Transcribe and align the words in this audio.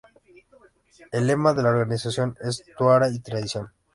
El 1.11 1.27
lema 1.27 1.53
de 1.53 1.61
la 1.61 1.69
organización 1.69 2.35
es: 2.41 2.63
"Torá 2.75 3.07
y 3.09 3.19
Tradición". 3.19 3.71